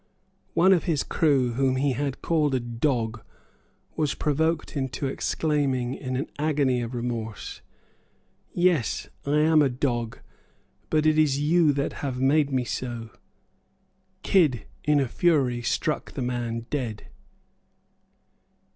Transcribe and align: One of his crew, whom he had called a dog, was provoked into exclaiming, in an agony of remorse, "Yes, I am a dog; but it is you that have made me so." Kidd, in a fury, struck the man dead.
One 0.55 0.73
of 0.73 0.85
his 0.85 1.03
crew, 1.03 1.53
whom 1.53 1.75
he 1.75 1.91
had 1.91 2.23
called 2.23 2.55
a 2.55 2.59
dog, 2.59 3.21
was 3.95 4.15
provoked 4.15 4.75
into 4.75 5.05
exclaiming, 5.05 5.93
in 5.93 6.15
an 6.15 6.25
agony 6.39 6.81
of 6.81 6.95
remorse, 6.95 7.61
"Yes, 8.51 9.09
I 9.27 9.41
am 9.41 9.61
a 9.61 9.69
dog; 9.69 10.17
but 10.89 11.05
it 11.05 11.19
is 11.19 11.39
you 11.39 11.71
that 11.73 11.93
have 12.01 12.19
made 12.19 12.51
me 12.51 12.63
so." 12.65 13.11
Kidd, 14.23 14.65
in 14.83 14.99
a 14.99 15.07
fury, 15.07 15.61
struck 15.61 16.13
the 16.13 16.23
man 16.23 16.65
dead. 16.71 17.03